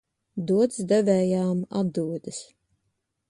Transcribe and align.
Dots 0.51 0.79
devējām 0.91 1.61
atdodas. 1.83 2.43